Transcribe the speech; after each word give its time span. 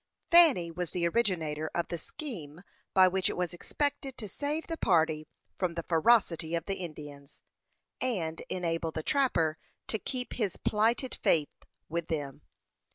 Fanny 0.31 0.71
was 0.71 0.89
the 0.89 1.07
originator 1.07 1.69
of 1.75 1.89
the 1.89 1.97
scheme 1.99 2.63
by 2.95 3.07
which 3.07 3.29
it 3.29 3.37
was 3.37 3.53
expected 3.53 4.17
to 4.17 4.27
save 4.27 4.65
the 4.65 4.75
party 4.75 5.27
from 5.59 5.75
the 5.75 5.83
ferocity 5.83 6.55
of 6.55 6.65
the 6.65 6.77
Indians, 6.77 7.39
and 7.99 8.41
enable 8.49 8.89
the 8.89 9.03
trapper 9.03 9.59
to 9.85 9.99
keep 9.99 10.33
his 10.33 10.57
plighted 10.57 11.13
faith 11.21 11.53
with 11.87 12.07
them. 12.07 12.41